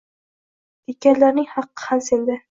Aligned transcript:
Ketganlarning 1.05 1.47
haqqi 1.57 1.85
ham 1.91 2.01
senda…» 2.07 2.39